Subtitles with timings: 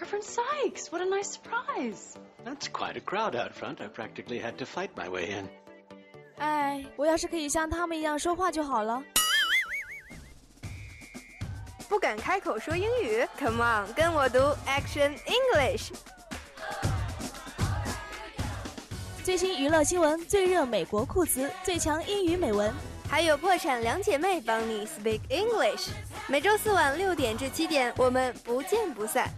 [0.00, 2.18] Reverend Sykes, what a nice surprise.
[2.42, 3.82] That's quite a crowd out front.
[3.82, 5.46] I practically had to fight my way in.
[6.38, 9.02] 哎，我要是可以像他们一样说话就好了。
[11.86, 15.90] 不敢开口说英语？Come on，跟我读 Action English。
[19.22, 22.72] 最新娱乐新闻，最热美国酷词，最强英语美文，
[23.06, 25.90] 还有破产两姐妹帮你 Speak English。
[26.26, 29.28] 每周四晚六点至七点，我们不见不散。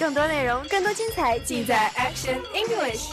[0.00, 3.12] 更多内容，更多精彩，尽在 Action English。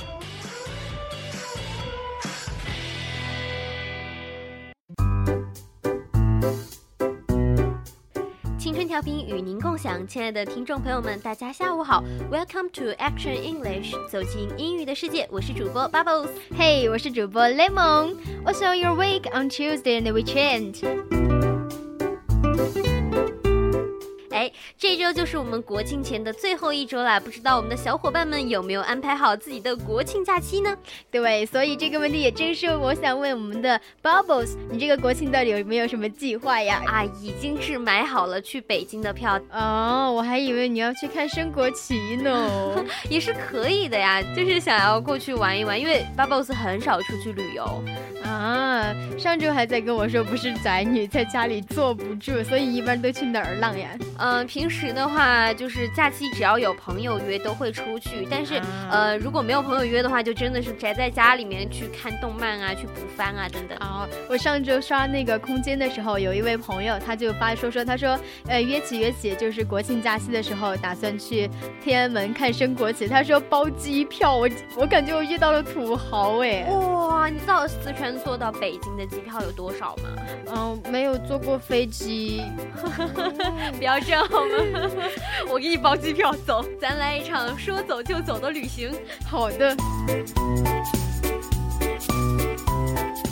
[8.57, 18.15] 青春调频与您共享，亲爱的听众朋友们，大家下午好，Welcome to Action English，走进英语的世界，我是主播 Bubbles，嘿，我是主播 Lemon。
[18.45, 21.46] Also you're awake on Tuesday and the weekend。
[25.07, 30.75] 周就是我们国庆前的最后一周啦，不知道我们的小伙伴们有没有安排好自己的国庆假期呢？
[31.09, 36.81] 对，所以这个问题也正是我想问我们的 Bubbles，你这个国庆到底有没有什么计划呀？
[36.85, 47.63] 啊，已经是买好了去北京的票哦，我还以为你要去看升国旗呢， 也是可以的呀，就是想要过去玩一玩，因为 Bubbles 很少出去旅游
[48.25, 48.93] 啊。
[49.17, 53.87] 上周还在跟我说不是宅女，在家里坐不住，所以一般都去哪儿浪呀？
[54.17, 54.57] 嗯，平。
[54.57, 58.59] 平时的话，就是假期只要有朋友约都会出去，但是
[58.89, 63.77] 呃，如果没有朋友约的话，就真的是宅在家里面去看动漫啊，去补番啊等等。
[63.79, 71.49] 哦，我上周刷那个空间的时候，有一位朋友他就发说说，他说呃约起约起，就是国庆假期的时候打算去
[71.81, 76.65] 天安门看升国旗，他说包机票，我我感觉我遇到了土豪哎。
[76.71, 80.09] 哇，你知道四川坐到北京的机票有多少吗？
[80.49, 82.41] 嗯，没有坐过飞机，
[83.77, 84.86] 不要这样好吗？
[85.49, 88.91] 我给你包机票，走，咱来一场说走就走的旅行。
[89.25, 89.75] 好的。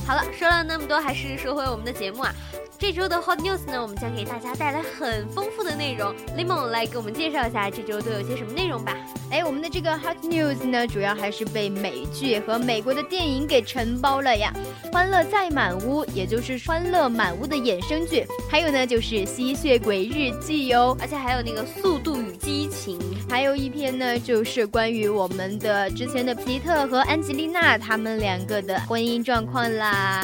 [0.05, 2.33] 好了，说了那么多，还是说回我们的节目啊。
[2.77, 6.13] 这周的 Hot News 呢，我们将给大家带来很丰富的内容。
[6.37, 8.95] Lemon 来给我们介绍一下这周都有些什么内容吧。
[9.31, 14.53] 哎，我们的这个 Hot News 呢，主要还是被美剧和美国的电影给承包了呀。
[14.91, 22.99] 欢乐在满屋，也就是欢乐满屋的衍生剧，还有呢就是吸血鬼日记哟，而且还有那个速度与激情，
[23.29, 30.23] 还有一篇呢就是关于我们的之前的皮特和安吉丽娜他们两个的婚姻状况啦。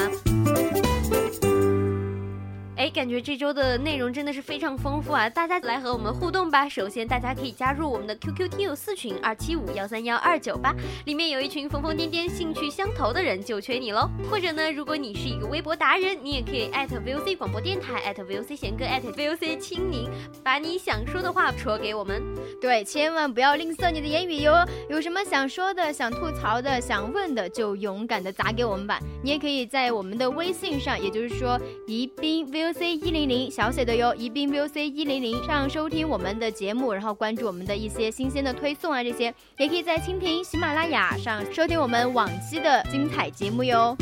[2.78, 5.30] 哎，感觉这周的内容真的是非常丰富啊！
[5.30, 6.68] 大家来和我们互动吧。
[6.68, 10.74] 首先，大家可以加入我们的 QQ 听友四群二七五幺三幺二九八，
[11.06, 14.10] 里面有一群疯疯癫癫、兴趣相投的人，就缺你喽。
[14.30, 20.10] 或者呢，如果你是一个微博达人，你也可以艾特 VOC 广播电台，艾特 VOC 贤哥，艾特 VOC 青柠，
[20.42, 22.24] 把你想说的话说给我们。
[22.62, 24.66] 对，千万不要吝啬你的言语哟。
[24.90, 28.98] 有什么想说的、想吐槽的、想问的，就勇敢的砸给我们吧。
[29.22, 32.61] 你也可以在我们的微信上，也就是说宜宾 V。
[32.62, 43.98] U C 一零零小写的哟，宜宾 VOC 一零零上收听我们的节目，然后关注我们的一些新鲜的推送啊，这些也可以在蜻蜓、喜马拉雅上收听我们往期的精彩节目哟。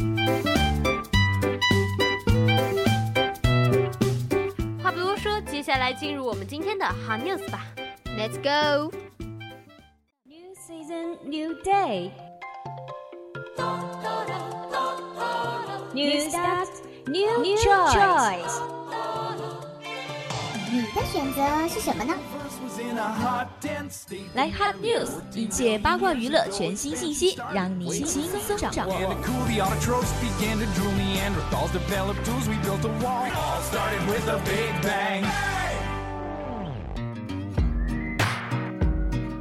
[4.83, 7.65] 话不多说，接下来进入我们今天的 Hot News 吧
[8.17, 8.91] ，Let's go。
[10.25, 12.11] New season, new day.
[15.93, 16.88] New start.
[17.09, 17.25] New
[17.57, 18.61] choice，
[20.71, 22.13] 你的选择是什么呢？
[24.35, 28.93] 来 Hot News，一切八卦娱乐全新信息，让你轻松掌握。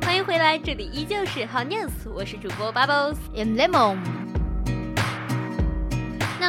[0.00, 3.98] 欢迎回来，这里依旧是 Hot News，我是主播 Bubbles and Lemon。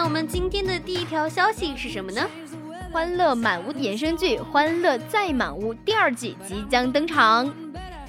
[0.09, 2.27] 我们今天的第一条消息是什么呢？
[2.91, 7.68] 《欢乐满屋》衍生剧《欢乐再满屋》第二季即将登场。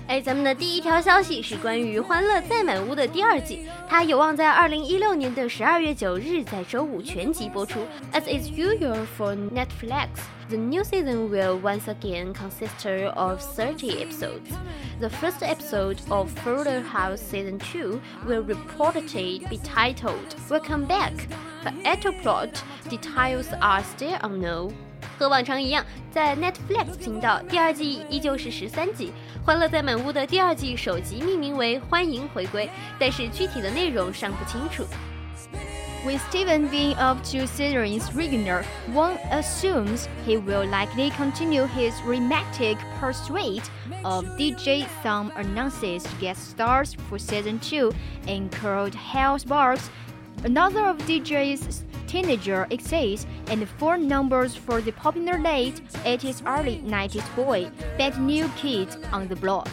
[0.09, 7.79] 哎，咱们的第一条消息是关于《欢乐再满屋》的第二季，它有望在二零一六年的十二月九日在周五全集播出。
[8.13, 10.09] As is usual for Netflix,
[10.49, 14.53] the new season will once again consist of 30 episodes.
[14.99, 21.27] The first episode of Fuller House Season 2 will reportedly be titled Welcome Back,
[21.63, 24.75] but actual plot details are still unknown.
[25.19, 29.13] 和往常一样，在 Netflix 频道，第二季依旧是十三集，《
[29.45, 32.69] 欢乐在满屋》的第二季首集命名为“欢迎回归”，
[32.99, 34.85] 但是具体的内容尚不清楚。
[36.05, 38.63] With Steven being up to seasons regular,
[38.93, 43.63] one assumes he will likely continue his rhythmic pursuit
[44.03, 47.91] of DJ Some announces guest stars for season 2
[48.27, 49.89] include House Barks,
[50.43, 57.23] another of DJ's teenager exes, and four numbers for the popular late 80s early 90s
[57.35, 59.67] boy, Bad New Kid on the Block.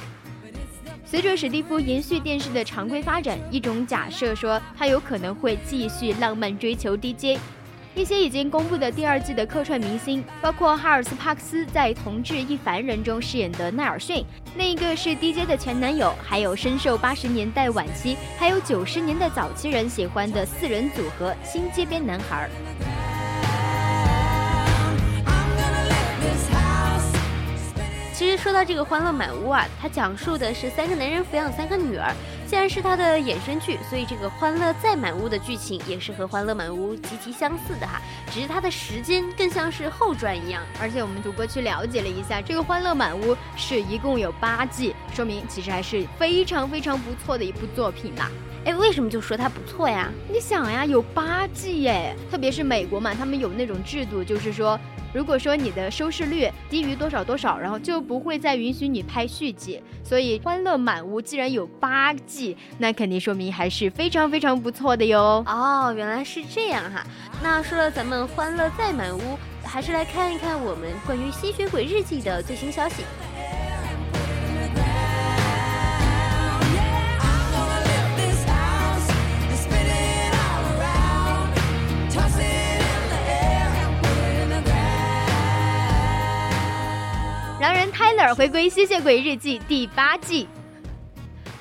[1.04, 7.38] 随着史蒂夫延续电视的常规发展，一种假设说他有可能会继续浪漫追求 DJ。
[7.97, 14.23] 一些已经公布的第二季的客串明星，包括哈尔斯帕克斯在《同志一凡人》中饰演的奈尔逊，
[14.55, 22.47] 另一个是 DJ 的前男友，还有深受八十年代晚期还有九十年代早期人喜欢的四人组合新街边男孩。
[28.13, 32.13] 其实说到这个《欢乐满屋》啊，它讲述的是三个男人抚养三个女儿。
[32.47, 38.01] 既然是它的衍生剧，所以这个《欢乐再满屋》的剧情也是和《欢乐满屋》极其相似的哈，
[38.31, 40.63] 只是它的时间更像是后传一样。
[40.79, 48.31] 而且我们主播去了解了一下，这个《欢乐满屋》是一共有八季，说明其实还是非常非常不错的一部作品啦。
[48.63, 50.09] 哎，为什么就说它不错呀？
[50.31, 54.79] 你想呀，有八季耶，特别是美国嘛，他们有那种制度，就是说。
[55.13, 59.81] 如果说你的收视率低于多少多少，然后就不会再允许你拍续集。
[60.03, 62.36] 所以《欢乐满屋》既然有八季，
[62.77, 65.43] 那肯定说明还是非常非常不错的哟。
[65.45, 67.05] 哦，原来是这样哈。
[67.41, 69.21] 那说了咱们《欢乐再满屋》，
[69.63, 73.03] 还是来看一看我们关于《吸血鬼日记》的最新消息。
[87.59, 90.47] 狼人 Tyler 回归《吸血鬼日记》第八季，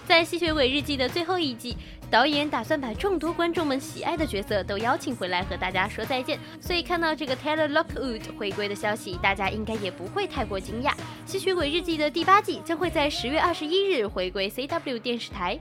[0.07, 1.77] 在《吸血鬼日记》的最后一季，
[2.09, 10.93] 导演打算把众多观众们喜爱的角色都邀请回来和大家说再见，所以看到这个 Tyler Lockwood 回归的消息，大家应该也不会太过惊讶。
[11.27, 15.59] 《吸血鬼日记》的第八季将会在十月二十一日回归 CW 电视台。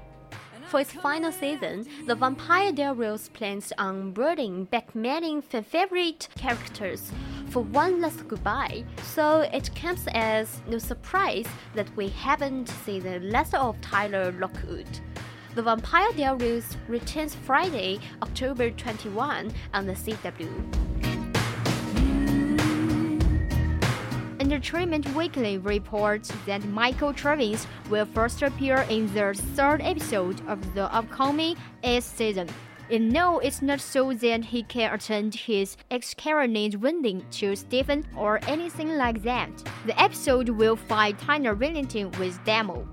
[0.72, 7.10] For its final season, The Vampire Diaries plans on bringing back many favorite characters
[7.56, 13.18] for one last goodbye, so it comes as no surprise that we haven't seen the
[13.22, 14.86] last of Tyler Lockwood.
[15.54, 20.52] The Vampire Diaries returns Friday, October 21 on the CW.
[24.42, 30.94] Entertainment Weekly reports that Michael Travis will first appear in the third episode of the
[30.94, 32.50] upcoming eighth season.
[32.91, 38.41] And no, it's not so that he can attend his ex-Karen's wedding to Stephen or
[38.49, 39.49] anything like that.
[39.87, 42.85] The episode will fight Tyler Wellington with Demo.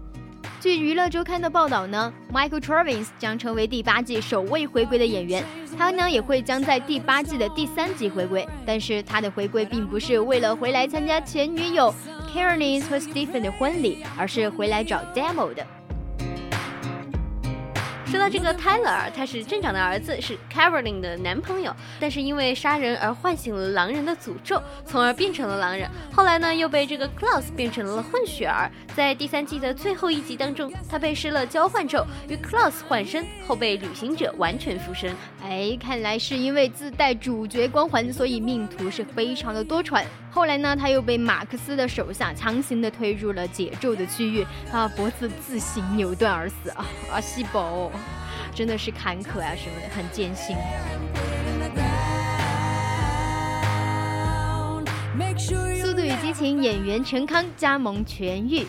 [0.62, 5.44] 据娱乐周刊的报道呢，Michael Travis 将成为第八季首位回归的演员，
[5.78, 8.48] 他呢也会将在第八季的第三集回归。
[8.66, 11.94] 但是他的回归并不是为了回来参加前女友
[12.32, 15.66] Karen 和 Stephen 的婚礼，而是回来找 Demo 的。
[18.13, 25.89] 说到这个 Tyler，他是镇长的儿子，是 Caroline 的男朋友，但是因为杀人而唤醒了狼人的诅咒，从而变成了狼人。
[26.13, 28.71] 后来呢，又被这个 Klaus 变成了混血儿。
[28.95, 35.11] 在第三季的最后一集当中，他被施了交换咒，与 Klaus 换身，后被旅行者完全附身。
[35.43, 40.05] 哎，看来是因为自带主角光环，所以命途是非常的多舛。
[40.35, 47.93] 后来呢，他又被马克思的手下强行的推入了解咒的区域，啊，脖子自行扭断而死啊啊，西宝。
[48.55, 50.57] 真的是坎坷啊，什么的，很艰辛。
[55.83, 58.67] 《速度与激情》演员陈康加盟痊愈。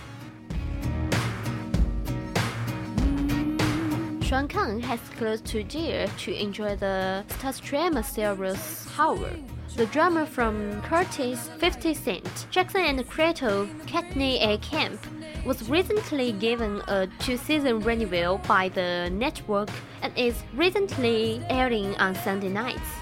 [4.21, 9.29] Sean Kang has close to dear to enjoy the Starstream series Power.
[9.76, 14.58] The drama from Curtis 50 Cent, Jackson and Creator Katney A.
[14.58, 14.98] Camp
[15.46, 19.68] was recently given a two-season renewal by the network
[20.02, 22.98] and is recently airing on Sunday nights.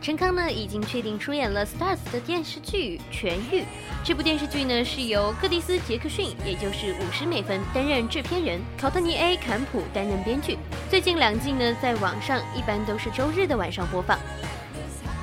[0.00, 3.62] 陈康呢已经确定出演了 Stars 的电视剧《痊愈》。
[4.04, 10.56] 这部电视剧呢是由戈蒂斯·杰克逊，也就是五十美分担任制片人，考特尼 ·A· 坎普担任编剧。
[10.88, 14.16] 最近两季呢在网上一般都是周日的晚上播放。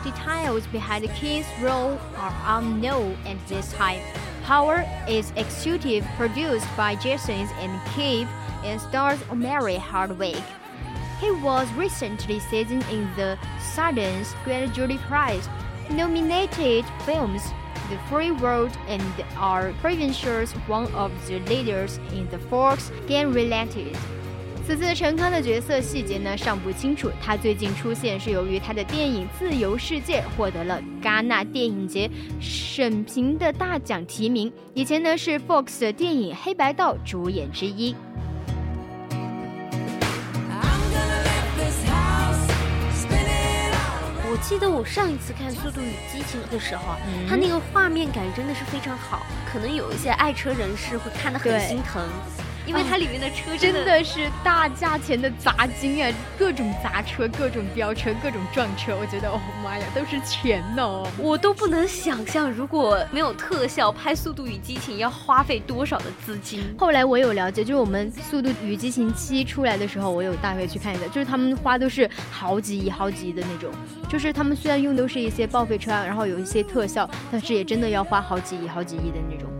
[0.03, 4.01] Details behind the kid's role are unknown at this time.
[4.45, 8.29] Power is executive produced by Jason and Keith
[8.65, 10.43] and stars Mary Hardwick.
[11.21, 13.39] He was recently seen in the
[13.75, 15.49] Sundance Grand Jury Prize
[15.91, 17.43] nominated films
[17.91, 19.03] The Free World and
[19.37, 23.99] are previously one of the leaders in the Fox Game related.
[24.71, 32.09] 此次陈康的角色细节呢尚不清楚，他最近出现是由于他的电影《自由世界》获得了戛纳电影节
[32.41, 37.97] 审评的大奖提名，以前呢是 Fox 的电影《黑白道》主演之一。
[44.23, 46.95] 我记得我上一次看《速度与激情》的时候，
[47.29, 52.07] 它那个画面感真的是非常好，可能有一些爱车人士会看得很心疼。
[52.71, 61.03] 因为它里面的车真的是大价钱的砸金啊，各种砸车、各种飙车、各种撞车，我觉得哦妈呀，都是钱呢！
[61.19, 66.63] 我都不能想象，如果没有特效拍《速度与激情》要花费多少的资金。
[66.79, 73.69] 后来我有了解，就是我们《速度与激情七》出来的时候，我有大概去看一下，就是他们花都是好几亿、好几亿的那种。
[74.09, 79.51] 就是他们虽然用都是一些报废车，然后有一些特效，但是也真的要花好几亿、好几亿的那种。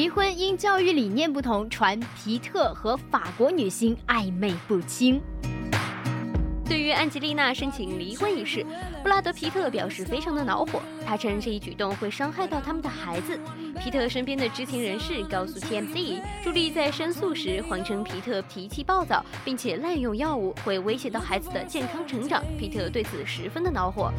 [0.00, 5.20] 离婚因教育理念不同，传皮特和法国女星暧昧不清。
[6.64, 8.64] 对于安吉丽娜申请离婚一事，
[9.02, 10.80] 布拉德·皮特表示非常的恼火。
[11.04, 13.38] 他称这一举动会伤害到他们的孩子。
[13.78, 22.42] 皮特身边的知情人士告诉 TMZ，朱莉在申诉时谎称皮特脾气暴躁，并且滥用药物，会威胁到孩子的健康成长。
[22.58, 24.10] 皮特对此十分的恼火。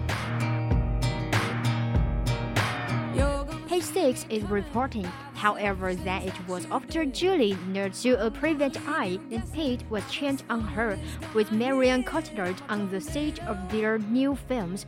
[3.81, 9.43] Page 6 is reporting, however, that it was after Julie nurtured a private eye and
[9.53, 10.97] Pete was changed on her,
[11.35, 14.87] with Marion Cotillard on the stage of their new films,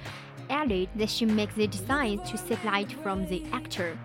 [0.49, 3.97] added that she makes the design to separate from the actor.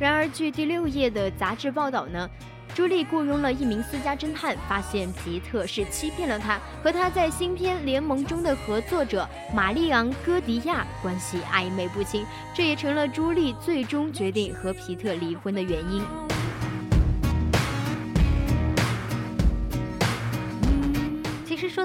[0.00, 2.28] 然而，据第六页的杂志报道呢，
[2.75, 16.03] 朱莉雇佣了一名私家侦探，发现皮特是欺骗了她，和她在新片《联盟》中的合作者玛丽昂·戈迪亚关系暧昧不清，这也成了朱莉最终决定和皮特离婚的原因。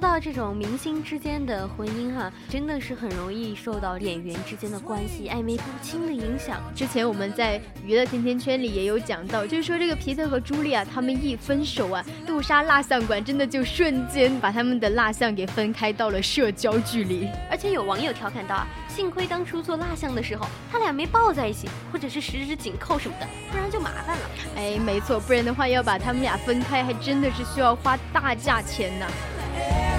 [0.01, 6.59] 说到这种明星之间的婚姻哈，真的是很容易受到演员之间的关系暧昧不清的影响。
[6.75, 17.29] 之前我们在娱乐甜甜圈里也有讲到，就是说这个皮特和朱莉啊，他们一分手啊，杜莎蜡像馆真的就瞬间把他们的蜡像给分开到了社交距离。
[17.51, 24.23] 而且有网友调侃到啊，幸亏当初做蜡像的时候，他俩没抱在一起，或者是十指紧扣什么的，不然就麻烦了。
[24.57, 29.07] 哎，没错，不然的话要把他们俩分开，还真的是需要花大价钱呢。
[29.61, 29.90] 唐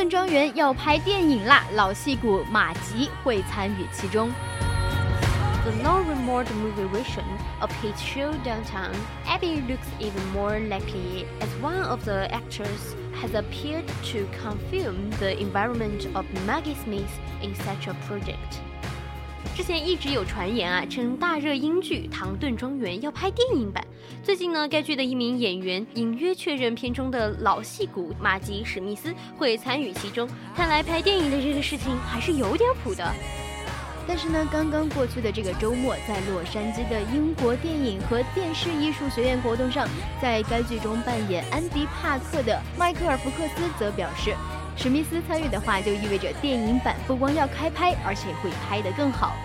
[0.00, 4.32] 顿庄园要拍电影啦，老戏骨马吉会参与其中。
[5.64, 7.24] The no remorse movie version
[7.60, 8.94] of his show downtown,
[9.26, 15.38] Abby looks even more likely as one of the actors has appeared to confirm the
[15.38, 17.10] environment of Maggie Smith
[17.42, 18.60] in such a project.
[19.61, 23.85] 之前一直有传言啊，称大热英剧《唐顿庄园》要拍电影版。
[24.23, 30.27] 最近呢，该剧的一名演员隐约确认片中的老戏骨马吉史密斯会参与其中。
[30.55, 33.07] 看来拍电影的这个事情还是有点谱的。
[34.07, 39.87] 但是呢，刚刚过去的这个周末，在洛杉矶的英国电影和电视艺术学院活动上，
[40.19, 44.33] 在该剧中扮演安迪·帕克的迈克尔·福克斯则表示。
[44.75, 49.35] 史密斯参与的话，就意味着电影版不光要开拍，而且会拍得更好。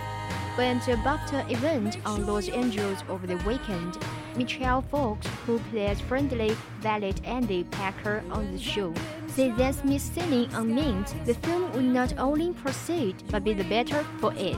[0.57, 3.97] Went to a BAFTA event on Los Angeles over the weekend.
[4.35, 8.93] Michelle Fox, who plays friendly valet Andy Packer on the show,
[9.27, 13.63] said that Smith selling on Mint, the film would not only proceed but be the
[13.63, 14.57] better for it.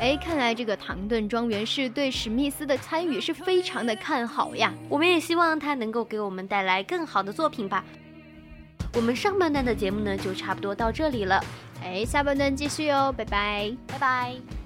[0.00, 4.70] 哎，看来这个唐顿庄园是对史密斯的参与是非常的看好呀。
[4.90, 7.82] 我们也希望他能够给我们带来更好的作品吧。
[8.93, 11.43] 我们上半段的节目呢，就差不多到这里了。
[11.83, 14.58] 哎，下半段继续哦，拜拜，拜拜。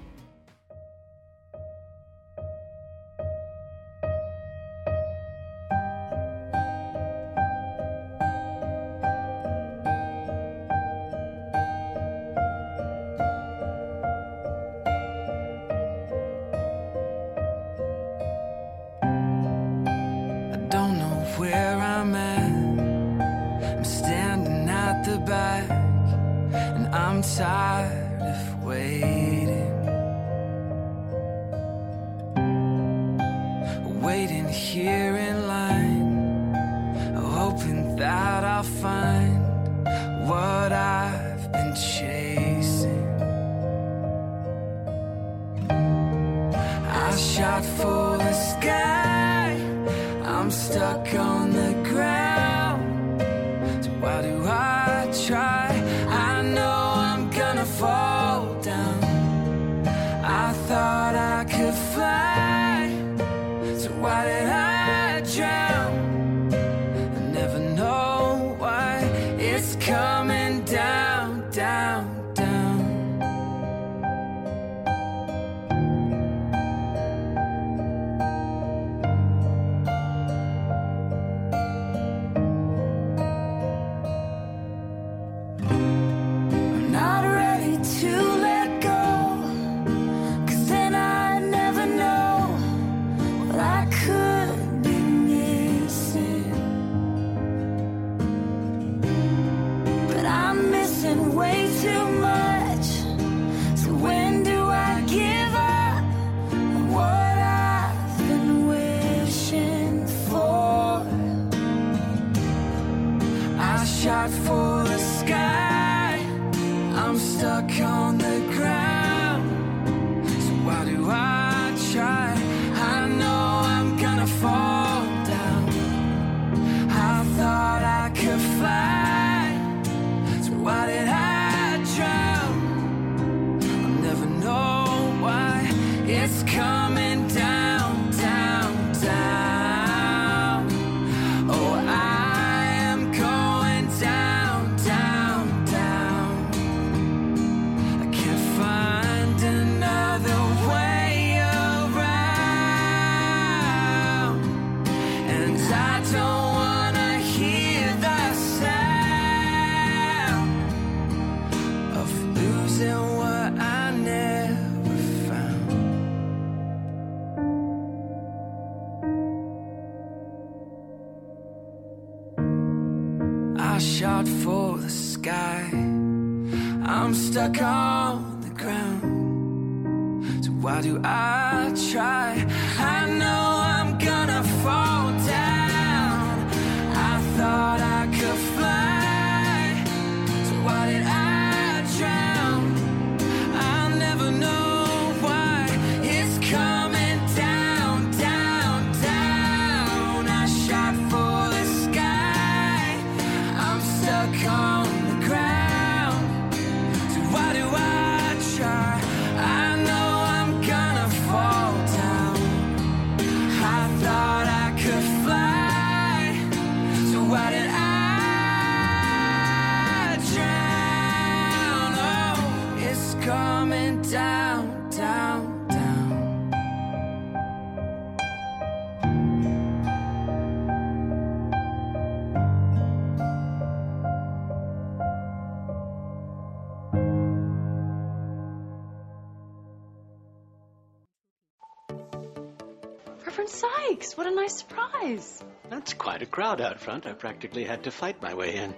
[243.46, 245.44] Sykes, what a nice surprise.
[245.70, 247.06] That's quite a crowd out front.
[247.06, 248.74] I practically had to fight my way in.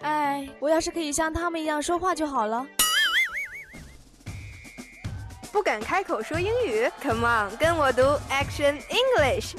[0.00, 2.66] 哎，我要是可以像他们一样说话就好了。
[5.52, 9.54] 不敢开口说英语？Come on，跟我读 Action English。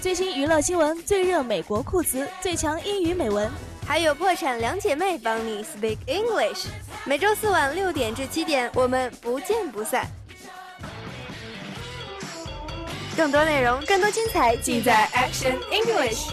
[0.00, 3.50] 最新娱乐新闻、最热美国酷词、最强英语美文，
[3.86, 6.66] 还有破产两姐妹帮你 speak English。
[7.04, 10.06] 每周四晚六点至七点，我们不见不散。
[13.16, 16.28] 更多内容，更多精彩，尽在 Action English。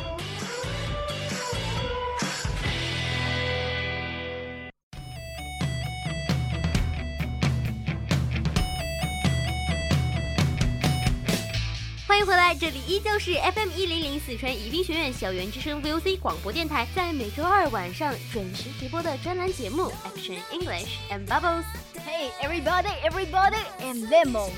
[12.06, 21.64] 欢迎回来，这里依旧是 FM 一零零四川宜宾学院校园之声 VOC 广播电台，在每周二晚上准时直播的专栏节目 Action English and Bubbles。
[22.06, 24.52] Hey everybody, everybody and lemon.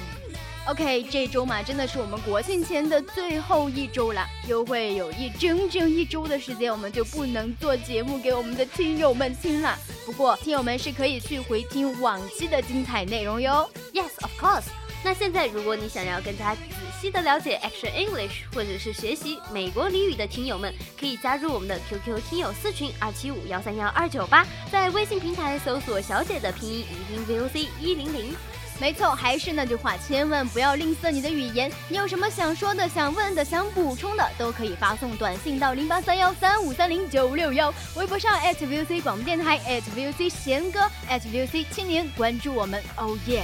[0.67, 9.77] OK，这周嘛，真的是我们国庆前的最后一周了，又会有一整整一周的时间，我们就不能做节目给我们的听友们听了。
[10.07, 13.69] 不过，听友们是可以去回听往期的精彩内容哟。
[13.93, 14.65] Yes, of course。
[15.03, 16.61] 那现在，如果你想要更加仔
[16.99, 28.35] 细的了解 Action English，或者是学习美国俚语的听友们，可以加入我们的 QQ 听友四群二七五幺三幺二九八，在微信平台搜索“小姐”的拼音语音 VOC 一零零。
[28.77, 31.71] 没错，还是那句话，千万不要吝啬你的语言。
[31.87, 42.83] 你有什么想说的、想问的、想补充的，都可以发送短信到零八三幺三五三零九六幺，微博上 at VOC 广播电台 at VOC 贤哥 at VOC 青年，关注我们。
[42.97, 43.43] Oh yeah！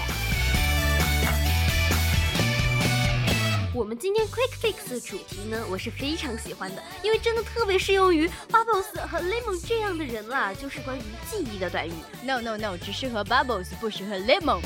[3.74, 11.94] 我们今天 Quick Fix 的主题呢，我是非常喜欢的，因为真的特别适用于 Bubbles 和 Lemon 这样的人啦、就是关于记忆的短语。
[12.22, 14.60] No No No，只适合 Bubbles，不适合 Lemon。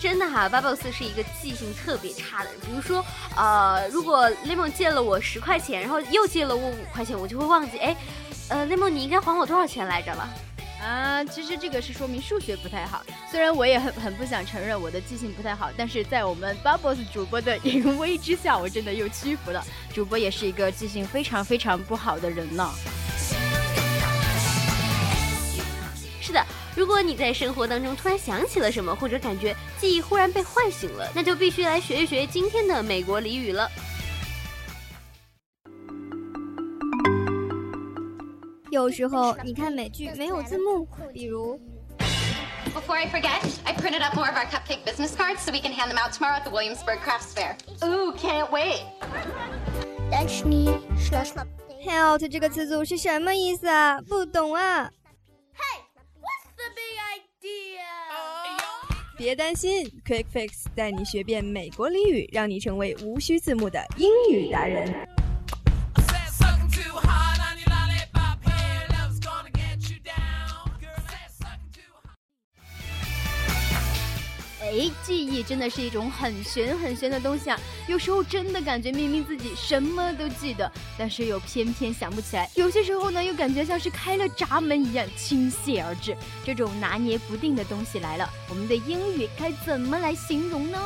[0.00, 2.60] 真的哈，Bubbles 是一个记性特别差的人。
[2.60, 3.04] 比如说，
[3.36, 7.96] 呃，如果 Lemon 借了我十块钱，然后又借了我五块钱，我就会忘记，哎，
[8.48, 10.28] 呃，Lemon 你应该还我多少钱来着了？
[10.80, 13.02] 啊，其实这个是说明数学不太好。
[13.30, 19.62] 虽然我也很很不想承认我的记性不太好，但是在我们 Bubbles 主播的淫威之下，我真的又屈服了。
[19.92, 22.72] 主播也是一个记性非常非常不好的人呢。
[26.28, 26.44] 是的。
[26.76, 33.66] 如果你在生活当中突然想起了什么，或者感觉记忆忽然被唤醒了，那就必须来学一学今天的美国俚语了。
[38.70, 41.58] 有时候你看美剧没有字幕，比如。
[42.74, 45.90] Before I forget, I printed up more of our cupcake business cards so we can hand
[45.90, 47.56] them out tomorrow at the Williamsburg Crafts Fair.
[47.82, 48.82] Ooh, can't wait.
[51.82, 53.98] Help 这个词组是什么意思啊？
[54.02, 54.90] 不懂啊。
[59.18, 65.17] 别担心，Quick Fix 带你学遍美国俚语，让你成为无需字幕的英语达人。
[74.68, 77.58] 哎，记忆真的是一种很玄很玄的东西啊！
[77.86, 86.14] 有时候真的感觉明明自己什么都记得，但是又偏偏想不起来；有些时候呢，又感觉像是开了闸门一样倾泻而至。
[86.44, 90.78] 这种拿捏不定的东西来了，我们的英语该怎么来形容呢？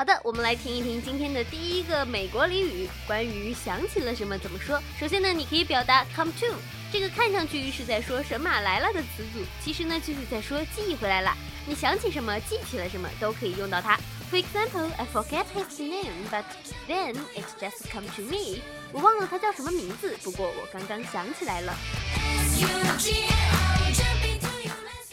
[0.00, 4.82] 好的，我们来听一听今天的第一个美国俚语，关于想起了什么怎么说。
[4.98, 6.46] 首先呢，你可以表达 come to，
[6.90, 11.36] 这个看上去是在说神马来了的词组，其实呢就是在说记忆回来了。
[11.66, 13.98] 你想起什么，记起了什么，都可以用到它。
[14.30, 16.44] For example, I forget his name, but
[16.88, 18.62] then it just come to me.
[18.92, 21.76] 我忘了他叫什么名字，不过我刚刚想起来了。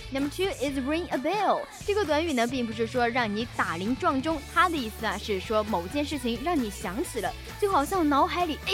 [0.09, 1.65] Number two is ring a bell。
[1.85, 8.73] 这个短语呢，并不是说让你打铃撞钟，它的意思啊是说某件事情让你想起了，就好像脑海里哎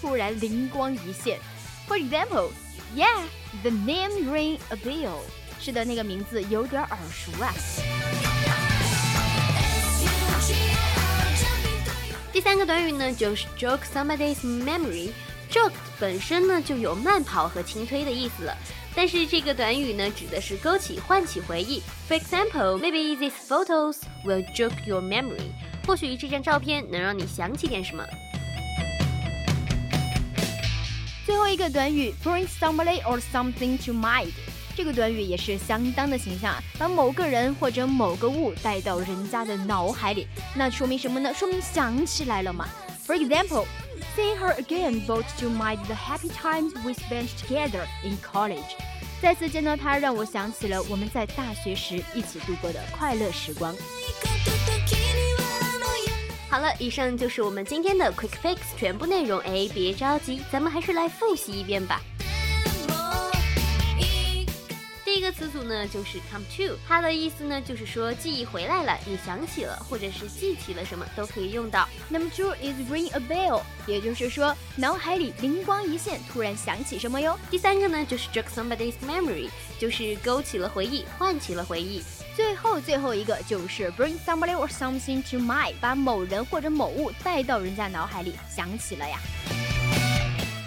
[0.00, 1.38] 突然灵光一现。
[1.86, 2.50] For example,
[2.96, 3.22] yeah,
[3.62, 5.20] the name ring a bell.
[5.60, 7.54] 是的，那个名字有点耳熟啊。
[12.32, 15.10] 第三个短语呢，就是 jog somebody's memory。
[15.48, 18.56] jog 本身呢就有慢跑和轻推的意思了，
[18.94, 21.82] 但是这个短语呢指的是勾起、唤起回忆。
[22.08, 25.50] For example, maybe these photos will jog your memory。
[25.86, 28.04] 或许这张照片能让你想起点什么。
[31.24, 34.32] 最后一个短语，bring somebody or something to mind。
[34.74, 41.32] 这个短语也是相当的形象，把某个人或者某个物带到人家的脑海里，那说明什么呢？
[41.34, 42.68] 说明想起来了嘛。
[43.06, 43.66] For example,
[44.14, 48.76] seeing her again brought to mind the happy times we spent together in college。
[49.20, 53.74] 再次见到她，让我想起了我们在大学时一起度过的快乐时光。
[56.50, 59.40] 好了，以上就是我们今天的 Quick Fix 全部内容。
[59.40, 62.00] 哎，别着急，咱们还是来复习一遍吧。
[65.14, 71.86] 这个词组呢，就是 come to，它的意思呢，就是说记忆回来了，你想起了，或者是记起了什么，都可以用到。
[72.08, 77.38] Number two is ring a bell，也就是说脑海里灵光一现，突然想起什么哟。
[77.50, 82.02] 第三个呢，就是 jog somebody's memory，就是勾起了回忆，唤起了回忆。
[82.34, 89.18] 最后最后一个就是 bring somebody or something to mind，把某人或者某物带到人家脑海里，想起了呀。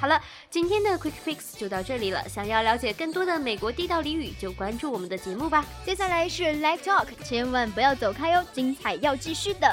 [0.05, 2.29] 好了，今天的 Quick Fix 就到这里了。
[2.29, 5.65] 想要了解更多的美国地道俚语，就关注我们的节目吧。
[5.83, 9.67] 接下来是 Live Talk，千万不要走开哟，精彩要继续的。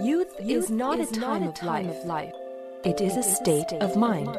[0.00, 2.32] Youth is not a time of life,
[2.82, 4.36] it is a state of mind.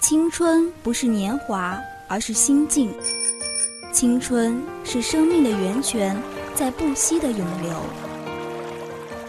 [0.00, 1.78] 青春不是年华，
[2.08, 2.90] 而是心境。
[3.92, 6.16] 青春是生命的源泉，
[6.54, 8.13] 在不息的涌流。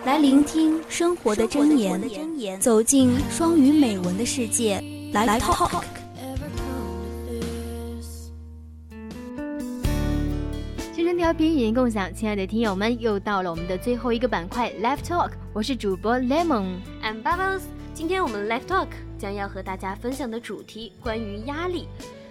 [0.06, 4.80] 来聆听生活的箴言，走进双语美文的世界。
[5.12, 5.82] 来 talk，
[10.94, 12.14] 青春调频，语音共享。
[12.14, 15.32] 亲爱的听友们，又到了我们的最后一个板块，Live Talk。
[15.54, 17.62] 我是主播 Lemon，I'm Bubbles。
[17.96, 21.88] 今天我们 Live Talk 将要和大家分享的主题关于压力。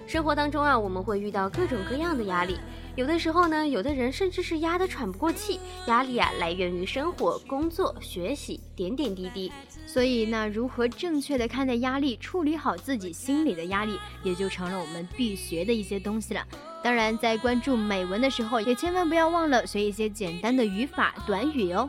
[0.07, 2.57] 生活当中啊，我们会遇到各种各样的压力。
[2.97, 9.51] 有的时候呢，有的人甚至是压得喘不过气，压力啊来源于生活、工作、学习点点滴滴。
[9.85, 16.47] 所以那如何正确的看待压力，处理好自己心里的压力，也就成了我们必学的一些东西了。
[16.85, 21.89] 当然，在关注美文的时候，也千万不要忘了学一些简单的语法短语哦。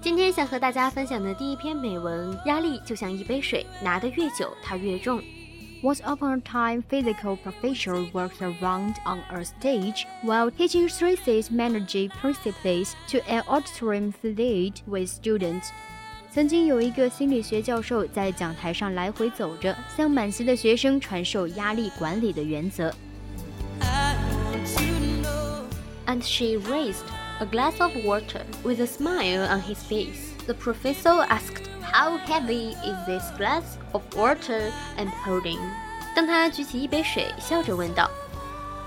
[0.00, 5.22] 今天想和大家分享的第一篇美文，压力就像一杯水，拿得越久，它越重。
[5.83, 12.95] Once upon a time, physical professor worked around on a stage while teaching stresses managing principles
[13.07, 15.69] to an auditorium filled with students.
[16.31, 22.93] 曾经有一个心理学教授在讲台上来回走着，向满席的学生传授压力管理的原则。
[26.07, 27.05] And she raised
[27.39, 30.31] a glass of water with a smile on his face.
[30.47, 35.59] The professor asked how heavy is this glass of water I'm holding？
[36.15, 38.09] 当他举起一杯水，笑着问道：“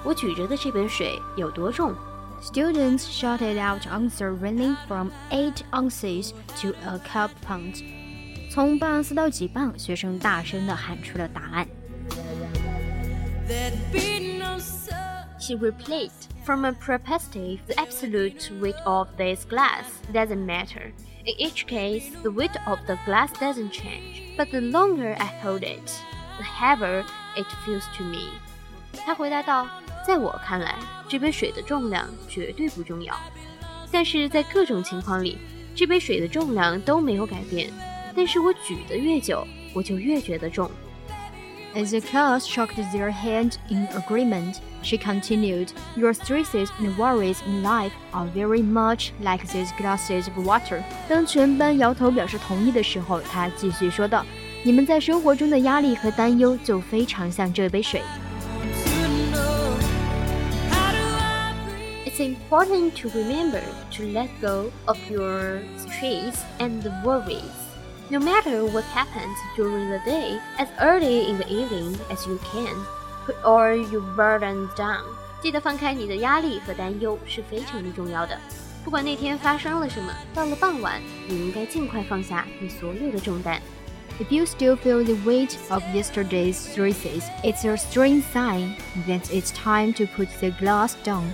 [0.05, 1.95] 我举着的这杯水有多重？”
[2.43, 7.83] Students shouted out answer ranging from eight ounces to a cup pound。
[8.51, 11.69] 从八盎司到几磅，学生大声地喊出了答案。
[15.39, 16.11] She replied,
[16.45, 20.93] "From a perspective, the absolute weight of this glass doesn't matter."
[21.28, 25.64] In each case, the weight of the glass doesn't change, but the longer I hold
[25.64, 25.92] it,
[26.38, 27.04] the heavier
[27.36, 28.30] it feels to me.
[29.04, 29.68] 他回答道
[30.06, 30.76] ：“在我看来，
[31.10, 33.16] 这杯水的重量绝对不重要。
[33.92, 35.40] 但是在各种情况里，
[35.76, 37.74] 这杯水的重量都没有改变。
[38.16, 40.70] 但是我举得越久，我就越觉得重。”
[41.75, 47.63] As the class shook their hands in agreement, she continued, Your stresses and worries in
[47.63, 50.83] life are very much like these glasses of water.
[51.09, 58.03] 当全班摇头表示同意的时候，她继续说道：“你们在生活中的压力和担忧就非常像这杯水。”
[62.05, 67.64] It's important to remember to let go of your stress and worries.
[68.11, 72.75] No matter what happens during the day, as early in the evening as you can,
[73.25, 75.05] put all your burdens down.
[75.41, 78.37] 记得放开你的压力和担忧是非常的重要的。
[78.85, 83.61] 不管那天发生了什么，到了傍晚，你应该尽快放下你所有的重担。
[84.19, 88.75] If you still feel the weight of yesterday's stresses, it's a strange sign
[89.07, 91.33] that it's time to put the glass down.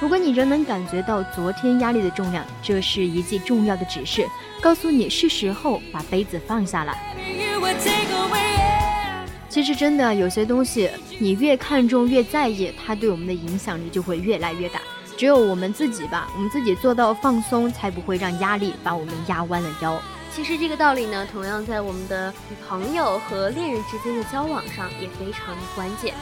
[0.00, 4.26] 如果你仍能感觉到昨天压力的重量，这是一记重要的指示，
[4.62, 6.96] 告诉你是时候把杯子放下了。
[9.50, 14.80] 其实真的有些东西，你越看重越在意，它对我们的影响力就会越来越大。
[15.18, 20.00] 只有我们自己吧，我们自己做到放松，才不会让压力把我们压弯了腰。
[20.34, 26.14] 其实这个道理呢，同样在我们的与朋友和恋人之间的交往上也非常的关键。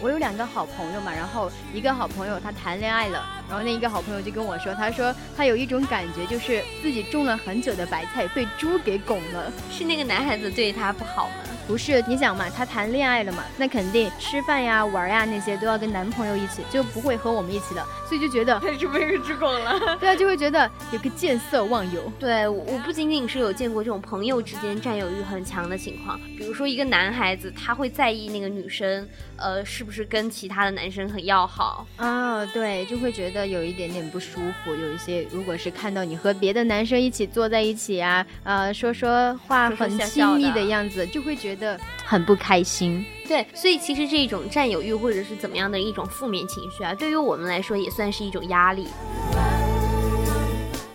[0.00, 9.52] 我有两个好朋友嘛，然后一个好朋友他谈恋爱了，然后那一个好朋友就跟我说，他说他有一种感觉，就是自己种了很久的白菜被猪给拱了。
[9.70, 11.34] 是那个男孩子对他不好吗？
[11.68, 19.78] 不是，你想嘛，他谈恋爱了嘛，那肯定吃饭呀、玩呀那些都要跟男朋友一起，就不会和我们一起的，所以就觉得 他是被猪拱了。
[20.00, 22.10] 对啊，就会觉得有个见色忘友。
[22.18, 32.46] 对，我不仅仅是有见过这种朋友之间占有欲很强的情况，比如说一个男孩子他会在意那个女生，呃，是不是跟其他的男生很要好啊？
[32.46, 34.74] 对，就会觉得有一点点不舒服。
[34.74, 41.57] 有一些如果是看到你和别的男生一起坐在一起啊，呃，说说话很亲密的样子，就会觉得。
[41.58, 48.86] 的很不开心，对，所以其实这种占有欲或者是怎么样的一种负面情绪啊，对于我们来说也算是一种压力。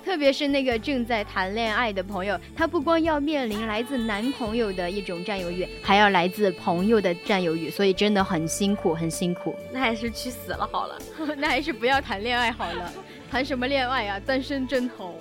[0.05, 9.55] 特别是那个正在谈恋爱的朋友，他不光要面临来自男朋友的一种占有欲，还要来自朋友的占有欲，所以真的很辛苦，很辛苦。
[9.71, 10.99] 那还是去死了好了，
[11.35, 12.93] 那还是不要谈恋爱好了，
[13.31, 14.19] 谈什么恋爱啊？
[14.19, 15.15] 单身真好。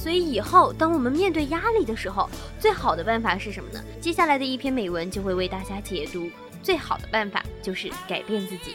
[0.00, 2.26] 所以以后，当我们面对压力的时候，
[2.58, 3.84] 最好的办法是什么呢？
[4.00, 6.30] 接下来的一篇美文就会为大家解读。
[6.62, 8.74] 最好的办法就是改变自己。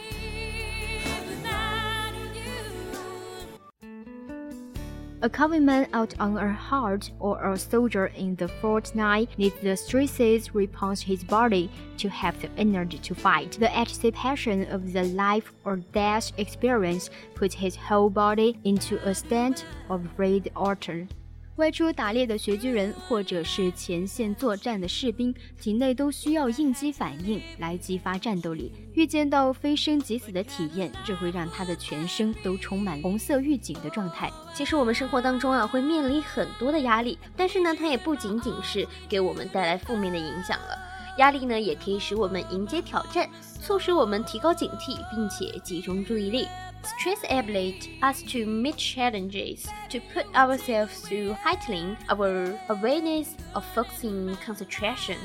[5.25, 10.53] A cavalryman out on a hunt or a soldier in the fortnight needs the stresses
[10.53, 13.53] repulse his body to have the energy to fight.
[13.53, 19.65] The anticipation of the life or death experience puts his whole body into a state
[19.89, 20.89] of red alert.
[21.57, 28.73] 外出打猎的学军人，或者是前线作战的士兵，体内都需要应激反应来激发战斗力。
[28.93, 34.29] 预见到非生即死的体验，这会让他的全身都充满红色预警的状态。
[34.53, 40.77] 其实我们生活当中啊，会面临很多的压力，但是呢，它也不仅仅是给我们带来负面的影响了。
[41.19, 43.29] 压力呢，也可以使我们迎接挑战，
[43.61, 46.45] 促使我们提高警惕，并且集中注意力。
[46.85, 55.17] Stress ability us to meet challenges, to put ourselves through heightening our awareness of focusing concentration.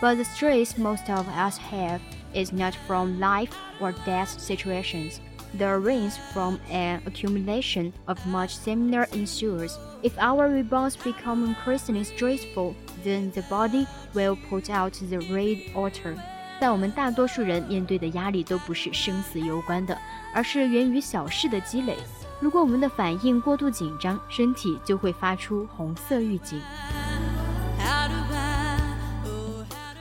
[0.00, 2.00] But the stress most of us have
[2.32, 5.20] is not from life or death situations.
[5.52, 9.78] They arise from an accumulation of much similar issues.
[10.02, 16.18] If our response becomes increasingly stressful, then the body will put out the red alert.
[16.58, 19.96] 但我们大多数人面对的压力都不是生死攸关的，
[20.32, 21.96] 而是源于小事的积累。
[22.40, 26.60] 如果我们的反应过度紧张，身体就会发出红色预警。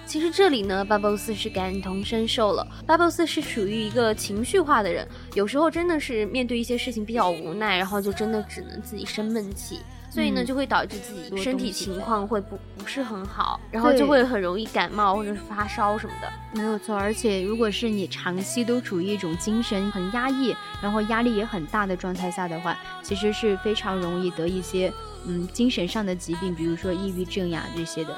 [0.06, 2.66] 其实这里呢，巴布斯是感同身受了。
[2.88, 9.80] 巴布斯是属于一个情绪化的人，有时候真的是面对一些事情比较无奈，然后就真的只能自己生闷气。
[10.16, 16.32] 所以呢，就会导致自己身体情况会不不是很好，然后就会很容易感冒或者是发烧什么的。
[16.54, 24.90] 没有错，而且如果是你长期都处于一种精神很压抑，然后压力也很大的状态下的话，其实是非常容易得一些
[25.28, 28.18] 嗯精神上的疾病，比如说抑郁症呀这些的。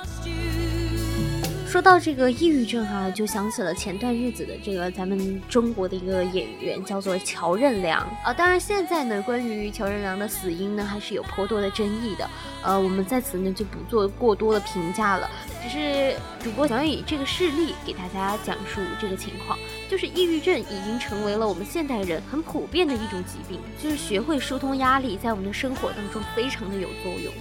[1.68, 8.34] 说到这个抑郁症哈，就想起了前段日子的这个咱们中国的一个演员，叫做乔任梁啊。
[8.34, 12.28] 当然现在呢，关于乔任梁的死因呢，还是有颇多的争议的。
[12.64, 15.30] 呃，我们在此呢就不做过多的评价了，
[15.62, 27.34] 只是主播想以这个事例给大家讲述这个情况，就是抑郁症已经成为了我们现代人很普遍的一种疾病，就是学会疏通压力，在我们的生活当中非常的有作用。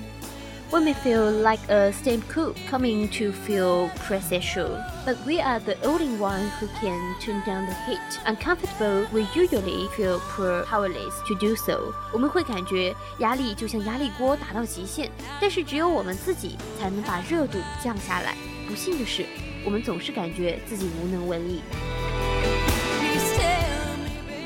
[0.71, 5.75] We may feel like a steam cook coming to feel pressure, but we are the
[5.83, 7.99] only one who can turn down the heat.
[8.25, 10.21] Uncomfortable, we usually feel
[10.63, 11.93] powerless to do so.
[12.13, 15.09] 我们会感觉压力就像压力锅打到极限，
[15.41, 18.33] 但是只有我们自己才能把热度降下来。
[18.65, 19.25] 不幸的是，
[19.65, 21.61] 我们总是感觉自己无能为力。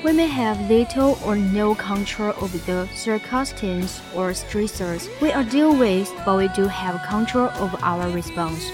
[0.04, 5.80] we may have little or no control over the circumstances or stressors we are dealing
[5.80, 8.72] with, but we do have control over our response.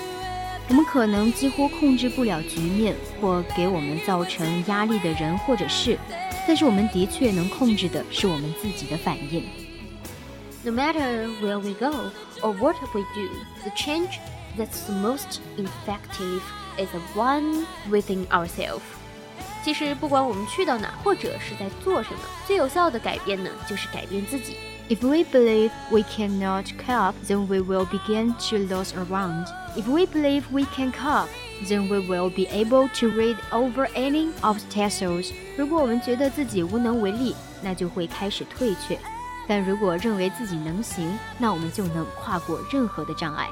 [0.69, 5.97] 我们可能几乎控制不了局面或给我们造成压力的人或者事，
[6.47, 9.43] 但是我们的确能控制的是我们自己的反应。
[10.63, 13.27] No matter where we go or what we do,
[13.63, 14.19] the change
[14.57, 16.41] that's the most effective
[16.77, 18.81] is the one within ourselves.
[19.66, 24.56] 其实不管我们去到哪，或者是在做什么，最有效的改变呢，就是改变自己。
[24.88, 29.46] If we believe we cannot cope, then we will begin to lose around.
[29.74, 31.26] If we believe we can cope,
[31.66, 35.32] then we will be able to read over any obstacles.
[35.56, 38.96] 如果我们觉得自己无能为力，那就会开始退却；
[39.48, 43.48] 但如果认为自己能行，那我们就能跨过任何的障碍。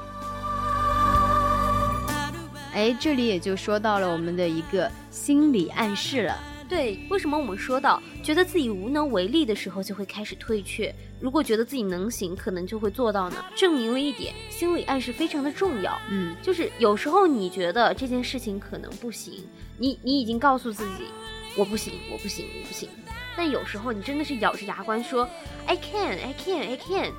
[2.75, 6.37] 哎，这里也就说到了我们的一个心理暗示了。
[6.67, 10.93] 对，为什么我们说到觉得自己无能为力的时候就会开始退却？
[11.21, 13.37] 如果觉得自己能行，可能就会做到呢？
[13.55, 15.97] 证明了一点，心理暗示非常的重要。
[16.09, 19.45] 嗯，就是有时候你觉得这件事情可能不行，
[19.77, 21.05] 你你已经告诉自己，
[21.55, 22.89] 我不行，我不行，我不行。
[23.37, 25.29] 但有时候你真的是咬着牙关说
[25.65, 27.13] ，I can, I can, I can.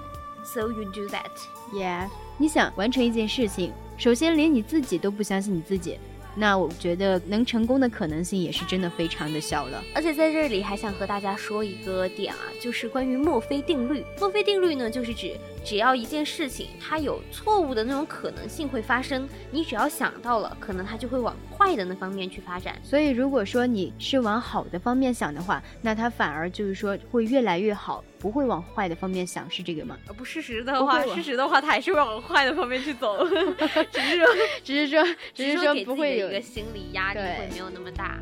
[0.44, 1.30] So you do that.
[1.72, 3.72] Yeah，你想完成一件事情。
[3.96, 5.98] 首先，连你自己都不相信你自己，
[6.34, 9.82] 那我觉得能成功的可能性也是真的非常的小了。
[9.94, 14.04] 而且在这里还想和大家说一个点啊，就是关于墨菲定律。
[14.20, 15.32] 墨菲定律呢，就是指
[15.64, 21.34] 只要一件事情它有错误的那种可能性会发生，你只要想到了，可能它就会往
[21.66, 22.76] 坏的那方面去发展。
[22.82, 28.04] 所以，如果说你是往好的方面想的话，那它反而就是说会越来越好。
[28.18, 29.96] 不会往坏的方面想，是这个吗？
[30.16, 33.24] 不，事实的话，事实的话，他还是会往坏的方面去走。
[33.92, 34.26] 只是说，
[34.64, 38.18] 只是说，只是说，不会有一个心理压力会没有那么大。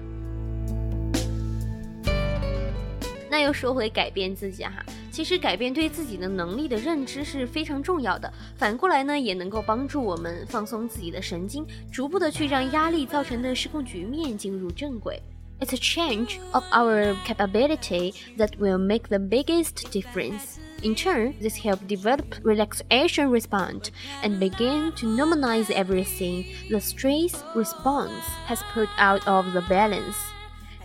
[3.33, 8.31] 那又说回改变自己哈，其实改变对自己的能力的认知是非常重要的。
[8.57, 15.21] 反过来呢，也能够帮助我们放松自己的神经，逐步的去让压力造成的失控局面进入正轨。
[15.59, 20.57] It's a change of our capability that will make the biggest difference.
[20.81, 23.89] In turn, this helps develop relaxation response
[24.23, 30.15] and begin to normalize everything the stress response has put out of the balance.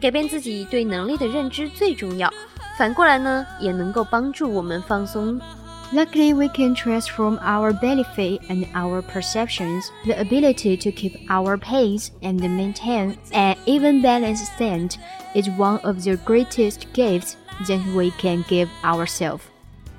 [0.01, 2.31] 改变自己对能力的认知最重要，
[2.79, 5.41] 反过来呢，也能够帮助我们放松
[5.93, 9.85] Luckily, we can transform our belief and our perceptions.
[10.05, 14.97] The ability to keep our pace and maintain an even balanced stand
[15.35, 17.35] is one of the greatest gifts
[17.69, 19.43] that we can give ourselves.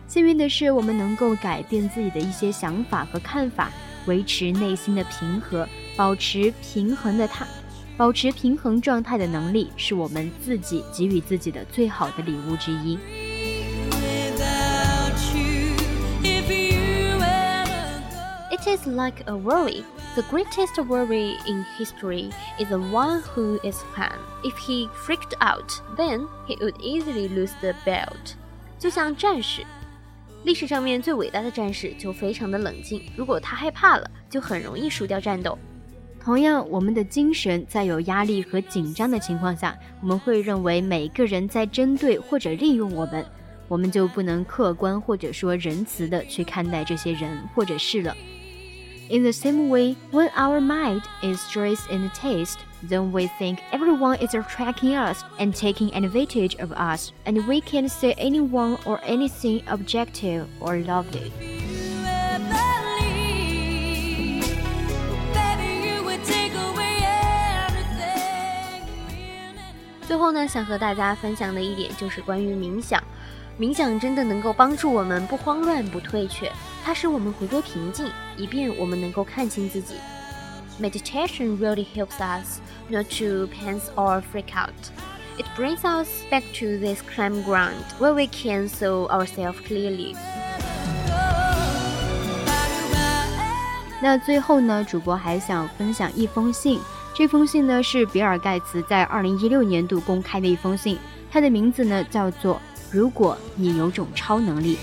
[0.07, 3.71] 幸运的是，我们能够改变自己的一些想法和看法，
[4.05, 7.45] 维持内心的平和，保持平衡的态，
[8.00, 12.98] 保持平衡状态的能力，是我们自己给予自己的最好的礼物之一。
[18.50, 19.84] It is like a worry.
[20.14, 24.16] The greatest worry in history is the one who is calm.
[24.44, 28.32] If he freaked out, then he would easily lose the belt.
[28.78, 29.60] 就像战士，
[30.44, 33.02] 历史上面最伟大的战士就非常的冷静。
[33.14, 35.58] 如果他害怕了，就很容易输掉战斗。
[36.23, 43.23] 同样，我们的精神在有压力和紧张的情况下，我们会认为每个人在针对或者利用我们，
[43.67, 48.15] 我们就不能客观或者说仁慈的去看待这些人或者事了。
[49.07, 52.57] In the same way, when our mind is stressed in taste,
[52.89, 57.89] then we think everyone is attracting us and taking advantage of us, and we can't
[57.89, 61.31] see anyone or anything objective or lovely.
[70.10, 73.00] 最后呢，想和大家分享的一点就是关于冥想。
[73.56, 76.50] 冥想真的能够帮助我们不慌乱、不退却，
[76.82, 79.94] 它使我们回归平静，以便我们能够看清自己。
[80.80, 82.58] Meditation really helps us
[82.88, 84.74] not to panic or freak out.
[85.38, 90.16] It brings us back to this calm ground where we can see ourselves clearly.
[94.02, 96.80] 那最后呢，主播还想分享一封信。
[97.13, 100.97] 这封信呢是比尔盖茨在二零一六年度公开的一封信，
[101.31, 102.61] 它的名字呢叫做。
[102.91, 104.77] 如果你有种超能力，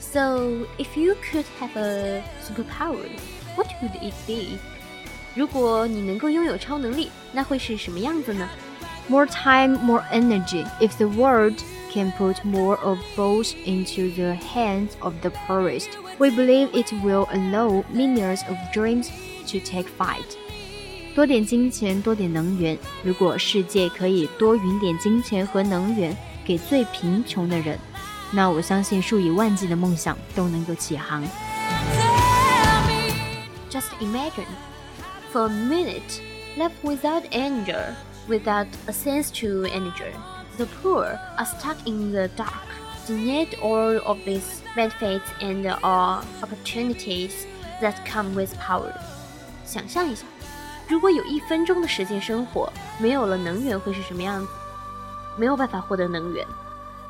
[0.00, 2.96] So if you could have a superpower,
[3.56, 4.58] what would it be?
[5.34, 8.48] 如果你能够拥有超能力，那会是什么样子呢？
[9.08, 10.64] More time, more energy.
[10.80, 11.56] If the world
[11.92, 15.88] can put more of both into the hands of the poorest,
[16.20, 19.08] we believe it will allow millions of dreams
[19.46, 20.36] to take flight.
[21.14, 22.78] 多点金钱，多点能源。
[23.02, 27.78] 如果世界可以多匀点金钱和能源给最贫穷的人，
[28.32, 31.22] 那我相信数以万计的梦想都能够起航。
[33.70, 34.46] Just imagine,
[35.32, 36.20] for a minute,
[36.56, 37.94] left without anger,
[38.28, 40.12] without a sense to anger,
[40.56, 42.66] the poor are stuck in the dark,
[43.06, 47.46] denied all of these benefits and all opportunities
[47.80, 48.92] that come with power.
[49.64, 50.24] 想象一下。
[50.88, 54.48] 如果有一分钟的时间生活没有了能源，会是什么样子？
[55.36, 56.46] 没有办法获得能源，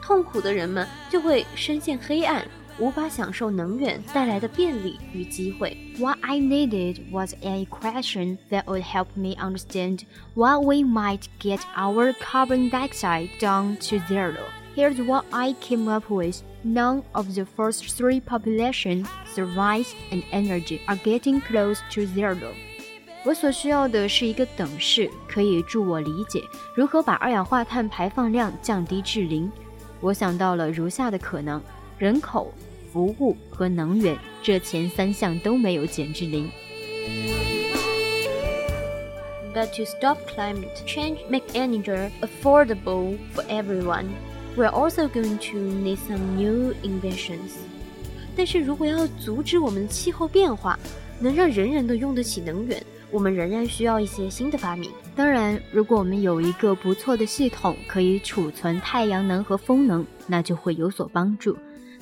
[0.03, 2.47] 痛苦的人们就会深陷黑暗，
[2.79, 5.77] 无法享受能源带来的便利与机会。
[5.99, 10.01] What I needed was a equation that would help me understand
[10.35, 14.41] what we might get our carbon dioxide down to zero.
[14.75, 16.43] Here's what I came up with.
[16.63, 22.37] None of the first three populations, survive and energy, are getting close to zero.
[23.25, 26.43] 我所需要的是一个等式，可以助我理解
[26.75, 29.51] 如何把二氧化碳排放量降低至零。
[30.01, 31.61] 我想到了如下的可能：
[31.99, 32.53] 人口、
[32.93, 36.51] 服务和能源，这前三项都没有减至零。
[39.55, 44.09] But to stop climate change, make energy affordable for everyone,
[44.56, 47.52] We're also going to need some new inventions.
[48.36, 50.80] 但是如果要阻止我们的气候变化，
[51.20, 52.82] 能让人人都用得起能源。
[53.12, 54.90] 我们仍然需要一些新的发明。
[55.18, 61.58] 当然，如果我们有一个不错的系统可以储存太阳能和风能，那就会有所帮助。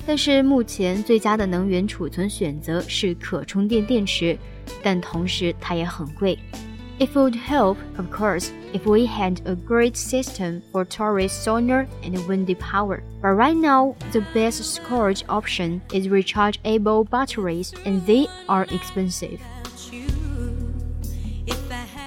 [0.06, 4.38] 但是目前最佳的能源储存选择是可充电电池，
[4.84, 6.38] 但同时它也很贵。
[6.99, 12.55] It would help, of course, if we had a great system for tourist solar and windy
[12.55, 13.03] power.
[13.21, 19.39] But right now, the best storage option is rechargeable batteries, and they are expensive.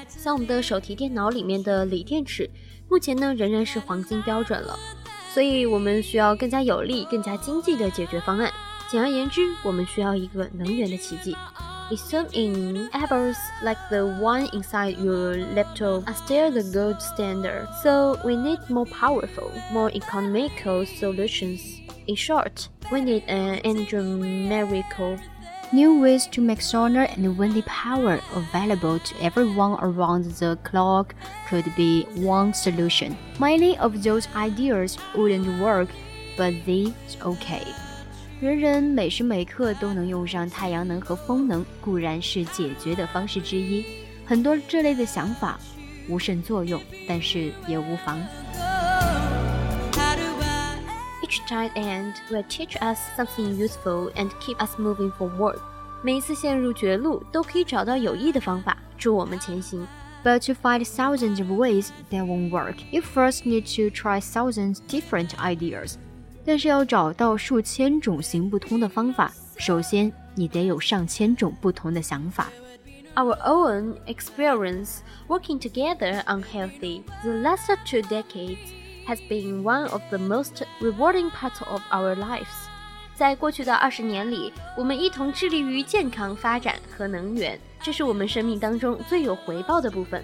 [0.08, 2.50] 像我们的手提电脑里面的锂电池，
[2.88, 4.78] 目前呢仍然是黄金标准了，
[5.34, 8.50] 所以我们需要更加有力、更加经济的解决方案。
[8.90, 11.36] 简而言之，我们需要一个能源的奇迹。
[11.93, 18.19] Assume in apples like the one inside your laptop are still the gold standard, so
[18.25, 21.61] we need more powerful, more economical solutions.
[22.07, 25.19] In short, we need an energy miracle.
[25.71, 31.13] New ways to make solar and wind power available to everyone around the clock
[31.47, 33.15] could be one solution.
[33.39, 35.89] Many of those ideas wouldn't work,
[36.37, 37.61] but they's okay.
[38.42, 43.84] 人人每时每刻都能用上太阳能和风能，固然是解决的方式之一。
[44.24, 45.58] 很多这类的想法
[46.08, 48.20] 无甚作用，但是也无妨。
[51.22, 55.58] Each tight end will teach us something useful and keep us moving forward。
[56.02, 59.86] 每一次陷入绝路，都可以找到有益的方法助我们前行。
[60.24, 65.30] But to find thousands of ways that won't work, you first need to try thousands different
[65.38, 65.96] ideas.
[66.44, 72.48] 但是要找到数千种行不通的方法，首先你得有上千种不同的想法。
[73.14, 78.58] Our own experience working together unhealthy the last two decades
[79.06, 82.46] has been one of the most rewarding parts of our lives.
[83.16, 90.22] 在过去的二十年里，我们一同致力于健康发展和能源，这是我们生命当中最有回报的部分。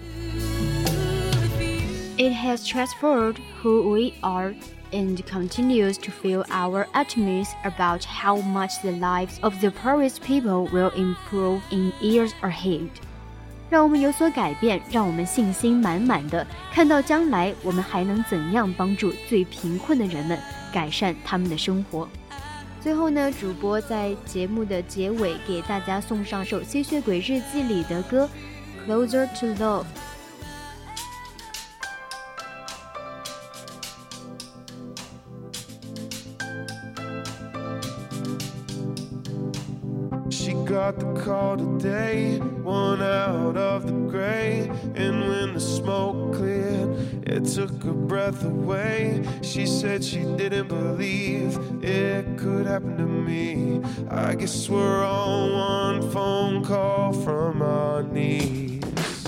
[2.17, 4.55] It has transformed who we are
[4.92, 10.68] and continues to fill our optimism about how much the lives of the poorest people
[10.72, 12.88] will improve in years ahead.
[13.70, 20.36] 让我们有所改变，让我们信心满满的看到将来我们还能怎样帮助最贫困的人们
[20.72, 22.08] 改善他们的生活。
[22.80, 28.28] 最后呢，主播在节目的结尾给大家送上首《吸血鬼日记》里的歌
[28.90, 29.82] 《Closer to Love》。
[41.40, 44.70] Call today, one out of the gray.
[44.94, 46.90] And when the smoke cleared,
[47.26, 49.24] it took her breath away.
[49.42, 53.80] She said she didn't believe it could happen to me.
[54.10, 59.24] I guess we're on one phone call from our knees.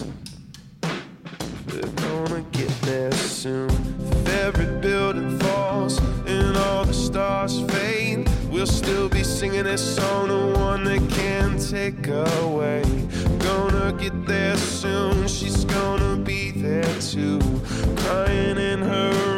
[1.68, 3.70] We're gonna get there soon.
[4.10, 8.21] If every building falls and all the stars fade,
[8.62, 12.80] we'll still be singing this song, the one that can't take away.
[13.40, 17.40] Gonna get there soon, she's gonna be there too.
[17.96, 19.31] Crying in her